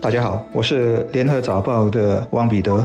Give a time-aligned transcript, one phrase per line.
[0.00, 2.82] 大家好，我是联合早报的汪彼得。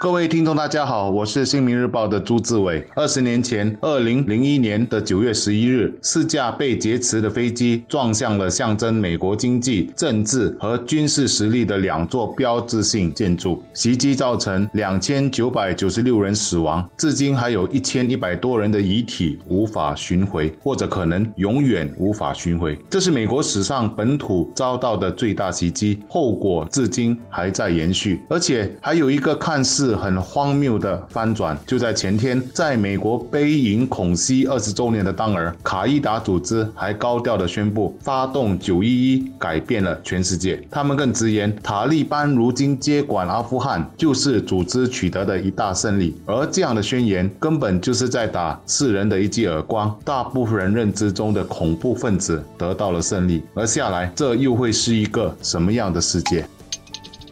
[0.00, 2.86] 各位听众，大家好，我是新民日报的朱志伟。
[2.94, 22.78] 二十年前，二零零一年的九月十一日，四架被劫持的飞机撞向了象征美国经济、政治和军事实力的两座标志性建筑，袭击造成两千九百九十六人死亡，至今还有一千一百多人的遗体无法寻回，或者可能永远无法寻回。
[22.88, 29.87] 这是美国史上本土遭到的最大袭击，后果至今还在延续，而且还有一个看似。
[29.88, 40.62] 是很荒谬的翻转，就在前天，在美国悲迎恐袭二十周年的当儿，卡伊达组织还高调的宣布，发动九一一改变了全世界。
[40.70, 46.14] 他们更直言，塔利班如今接管阿富汗，就是组织取得的一大胜利。
[46.26, 49.98] 而这样的宣言，根本就是在打世人的一记耳光。
[50.04, 56.46] 大部分人认知中的恐怖分子得到了胜利，而下来，这又会是一个什么样的世界？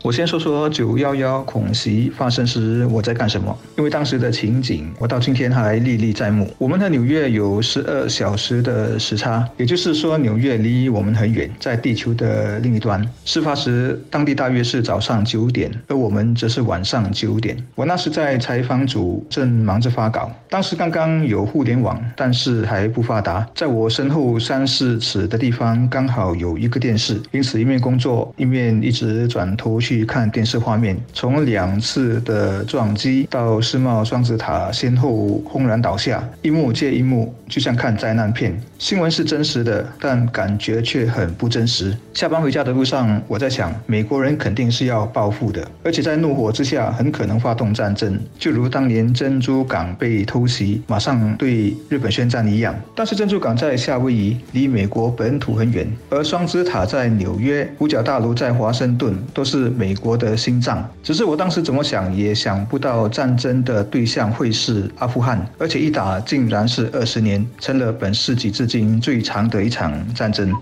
[0.06, 6.48] 我先说说九幺幺恐袭发生时我在干什么，因为当时的情景我到今天还历历在目。
[6.58, 13.04] 我们和纽约有十二小时的时差，也就是说纽约离我们很远，在地球的另一端。
[13.24, 17.56] 事发时当地大约是早上九点，而我们则是晚上九点。
[17.74, 23.44] 我那时在采访组正忙着发稿，当时刚刚有互联网，但是还不发达。
[23.56, 29.95] 在我身后三四尺的地方刚好有一个电视，因此一面工作一面一直转头去。
[29.96, 38.54] 去看电视画面，从两次的撞击到世贸双子塔先后轰然倒下，一幕接一幕，就像看灾难片。
[38.78, 41.96] 新闻是真实的，但感觉却很不真实。
[42.12, 52.74] 下班回家的路上，我在想，美国人肯定是要报复的，而且在怒火之下，很可能发动战争，就如当年珍珠港被偷袭，马上对日本宣战一样。
[52.94, 59.85] 但是珍珠港在夏威夷，离美国本土很远，而双子塔在纽约，五角大楼在华盛顿，都是美。
[59.86, 70.52] 美国的心脏，只是我当时怎么想也想不到战争的对象会是阿富汗，而且一打竟然是二十年，成了本世纪至今最长的一场战争。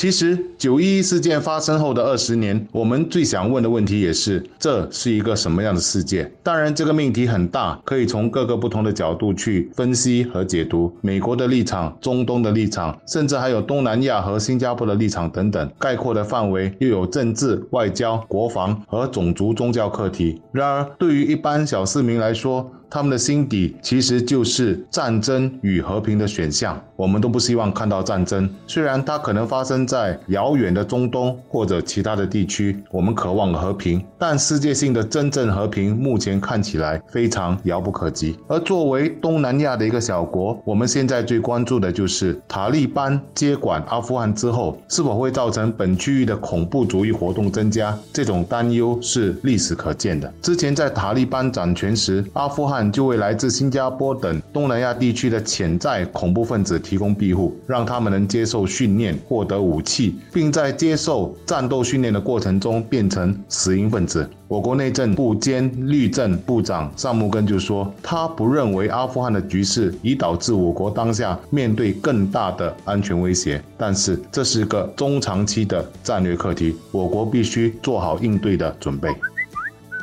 [0.00, 6.32] 其实九一一事件发生后的二十年，我们最想问的问题也是：这是一个什么样的世界？
[6.42, 10.90] 当然，这个命题很大，可以从各个不同的角度去分析和解读。
[11.02, 20.40] 美国的立场、中东的立场，甚至还有东南亚和新加坡的立场等等，概括的范围又有政治、外交、国防和种族、宗教课题。
[20.50, 26.78] 然而，对于一般小市民来说，他们的心底其实就是战争与和平的选项。
[26.96, 32.78] 我们都不希望看到战争，虽然它可能发生在遥远的中东或者其他的地区。
[32.90, 38.36] 我们渴望和平，但世界性的真正和平目前看起来非常遥不可及。
[38.48, 47.96] 而作为东南亚的一个小国，我们现在最关注的就是塔利班接管阿富汗之后，是否会造成本区域的恐怖主义活动增加？
[48.12, 50.30] 这种担忧是历史可见的。
[50.42, 52.79] 之前在塔利班掌权时，阿富汗。
[52.92, 64.30] 就为来自新加坡等东南亚地区的潜在恐怖分子提供庇护，让他们能接受训练、获得武器，并在接受战斗训练的过程中变成死因分子。
[64.46, 79.08] 我国内政部兼律政部长尚木根就说，他不认为阿富汗的局势已导致我国当下面对更大的安全威胁，但是这是个中长期的战略课题，我国必须做好应对的准备。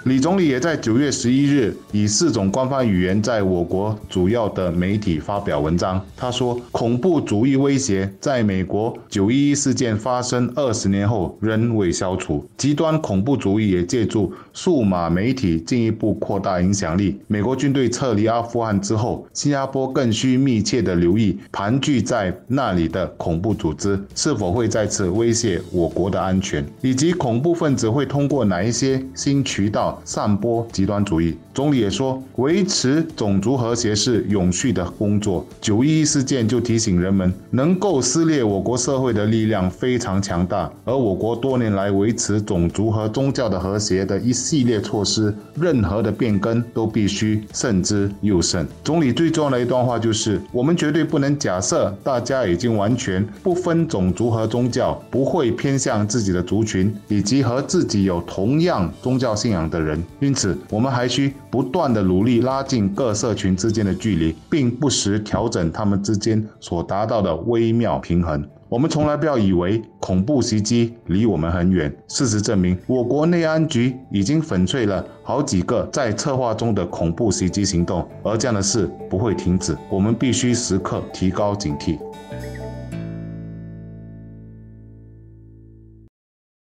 [0.07, 6.01] 李总理也在九月十一日以四种官方语言在我国主要的媒体发表文章。
[6.16, 17.19] 他说，恐怖主义威胁在美国九一一事件发生二十年后仍未消除，极端恐怖主义也借助数码媒体进一步扩大影响力。
[17.28, 29.97] 美国军队撤离阿富汗之后，新加坡更需密切的留意盘踞在那里的恐怖组织是否会再次威胁我国的安全，以及恐怖分子会通过哪一些新渠道。
[30.03, 31.35] 散播极端主义。
[31.53, 35.44] 总理也说，维持种族和谐是永续的工作。
[35.59, 48.68] 九一一事件就提醒人们，能够撕裂我国社会的力量非常强大，而我国多年来维持种族和宗教的和谐的一系列措施，任何的变更都必须慎之又慎。
[48.83, 59.76] 总理最重要的一段话就是：我们绝对不能假设大家已经完全不分种族和宗教，不会偏向自己的族群，以及和自己有同样宗教信仰的。
[59.77, 68.44] 的人，因此我们还需不断的努力拉近各社群之间的距离，并不时调整他们之间所达到的微妙平衡。
[68.69, 79.77] 我们从来不要以为恐怖袭击离我们很远，事实证明，我国内安局已经粉碎了好几个在策划中的恐怖袭击行动，而这样的事不会停止。
[79.89, 81.97] 我们必须时刻提高警惕。